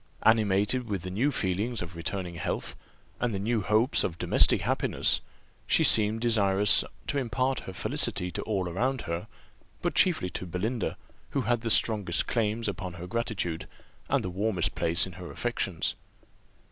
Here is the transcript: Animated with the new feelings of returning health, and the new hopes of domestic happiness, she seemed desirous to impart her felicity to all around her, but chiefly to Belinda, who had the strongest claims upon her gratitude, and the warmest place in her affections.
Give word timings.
Animated 0.23 0.89
with 0.89 1.03
the 1.03 1.11
new 1.11 1.29
feelings 1.29 1.83
of 1.83 1.95
returning 1.95 2.33
health, 2.33 2.75
and 3.19 3.35
the 3.35 3.39
new 3.39 3.61
hopes 3.61 4.03
of 4.03 4.17
domestic 4.17 4.61
happiness, 4.61 5.21
she 5.67 5.83
seemed 5.83 6.21
desirous 6.21 6.83
to 7.05 7.19
impart 7.19 7.59
her 7.59 7.73
felicity 7.73 8.31
to 8.31 8.41
all 8.41 8.67
around 8.67 9.01
her, 9.01 9.27
but 9.83 9.93
chiefly 9.93 10.31
to 10.31 10.47
Belinda, 10.47 10.97
who 11.37 11.41
had 11.41 11.61
the 11.61 11.69
strongest 11.69 12.25
claims 12.25 12.67
upon 12.67 12.93
her 12.93 13.05
gratitude, 13.05 13.67
and 14.09 14.23
the 14.23 14.31
warmest 14.31 14.73
place 14.73 15.05
in 15.05 15.11
her 15.13 15.29
affections. 15.31 15.93